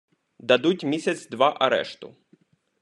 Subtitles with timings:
[0.39, 2.15] Дадуть місяць-два арешту.